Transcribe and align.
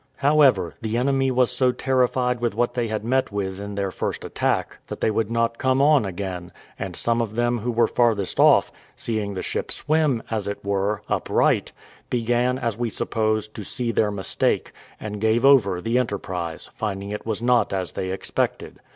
However, 0.15 0.73
the 0.81 0.97
enemy 0.97 1.29
was 1.29 1.51
so 1.51 1.71
terrified 1.71 2.39
with 2.41 2.55
what 2.55 2.73
they 2.73 2.87
had 2.87 3.05
met 3.05 3.31
with 3.31 3.59
in 3.59 3.75
their 3.75 3.91
first 3.91 4.25
attack, 4.25 4.79
that 4.87 4.99
they 4.99 5.11
would 5.11 5.29
not 5.29 5.59
come 5.59 5.79
on 5.79 6.05
again; 6.05 6.51
and 6.79 6.95
some 6.95 7.21
of 7.21 7.35
them 7.35 7.59
who 7.59 7.69
were 7.69 7.85
farthest 7.85 8.39
off, 8.39 8.71
seeing 8.95 9.35
the 9.35 9.43
ship 9.43 9.71
swim, 9.71 10.23
as 10.31 10.47
it 10.47 10.65
were, 10.65 11.03
upright, 11.07 11.71
began, 12.09 12.57
as 12.57 12.79
we 12.79 12.89
suppose, 12.89 13.47
to 13.49 13.63
see 13.63 13.91
their 13.91 14.09
mistake, 14.09 14.71
and 14.99 15.21
gave 15.21 15.45
over 15.45 15.79
the 15.79 15.99
enterprise, 15.99 16.71
finding 16.73 17.11
it 17.11 17.27
was 17.27 17.39
not 17.43 17.71
as 17.71 17.91
they 17.91 18.09
expected. 18.09 18.79